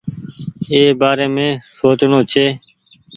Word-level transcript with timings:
اي 0.71 0.81
بآري 0.99 1.27
سوچڻو 1.75 2.19
ڇي۔ 2.31 2.45